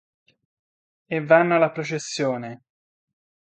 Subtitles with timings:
[1.07, 2.63] E vanno alla processione!